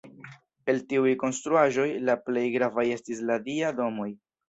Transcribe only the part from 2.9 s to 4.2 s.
estis la dia domoj.